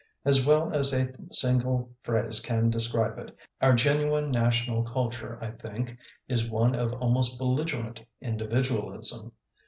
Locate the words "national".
4.31-4.81